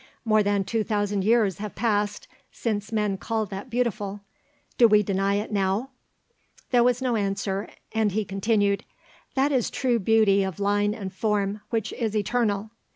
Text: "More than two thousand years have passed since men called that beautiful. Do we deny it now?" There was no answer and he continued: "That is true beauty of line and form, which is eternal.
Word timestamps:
"More 0.25 0.41
than 0.41 0.63
two 0.63 0.83
thousand 0.83 1.23
years 1.23 1.59
have 1.59 1.75
passed 1.75 2.27
since 2.51 2.91
men 2.91 3.19
called 3.19 3.51
that 3.51 3.69
beautiful. 3.69 4.21
Do 4.79 4.87
we 4.87 5.03
deny 5.03 5.35
it 5.35 5.51
now?" 5.51 5.91
There 6.71 6.83
was 6.83 7.03
no 7.03 7.15
answer 7.15 7.69
and 7.91 8.11
he 8.11 8.25
continued: 8.25 8.83
"That 9.35 9.51
is 9.51 9.69
true 9.69 9.99
beauty 9.99 10.41
of 10.41 10.59
line 10.59 10.95
and 10.95 11.13
form, 11.13 11.61
which 11.69 11.93
is 11.93 12.15
eternal. 12.15 12.71